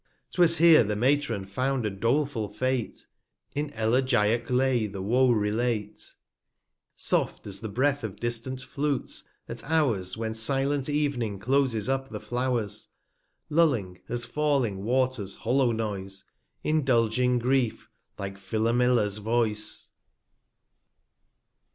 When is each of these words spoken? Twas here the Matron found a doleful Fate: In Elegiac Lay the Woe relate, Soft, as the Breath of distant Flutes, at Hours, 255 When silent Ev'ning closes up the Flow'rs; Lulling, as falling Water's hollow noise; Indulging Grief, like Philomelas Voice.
Twas 0.31 0.57
here 0.57 0.83
the 0.83 0.95
Matron 0.95 1.45
found 1.45 1.85
a 1.85 1.91
doleful 1.91 2.49
Fate: 2.49 3.05
In 3.53 3.69
Elegiac 3.75 4.49
Lay 4.49 4.87
the 4.87 4.99
Woe 4.99 5.29
relate, 5.31 6.15
Soft, 6.95 7.45
as 7.45 7.59
the 7.59 7.69
Breath 7.69 8.03
of 8.03 8.19
distant 8.19 8.61
Flutes, 8.61 9.25
at 9.47 9.63
Hours, 9.63 10.13
255 10.13 10.19
When 10.19 10.33
silent 10.33 10.89
Ev'ning 10.89 11.37
closes 11.37 11.87
up 11.87 12.09
the 12.09 12.19
Flow'rs; 12.19 12.87
Lulling, 13.51 13.99
as 14.09 14.25
falling 14.25 14.83
Water's 14.83 15.35
hollow 15.35 15.71
noise; 15.71 16.23
Indulging 16.63 17.37
Grief, 17.37 17.87
like 18.17 18.39
Philomelas 18.39 19.19
Voice. 19.19 19.91